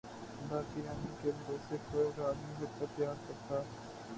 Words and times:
خدا 0.37 0.61
کی 0.73 0.81
رحمت 0.85 1.21
کے 1.23 1.31
بھروسے 1.37 1.77
پر 1.91 2.21
آدمی 2.23 2.53
حق 2.55 2.79
کو 2.79 2.85
اختیار 2.85 3.15
کرتا 3.27 3.61